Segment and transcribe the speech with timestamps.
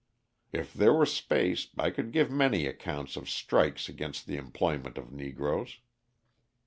[0.51, 5.11] If there were space I could give many accounts of strikes against the employment of
[5.11, 5.77] Negroes.